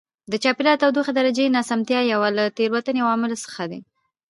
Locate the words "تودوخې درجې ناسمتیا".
0.83-1.99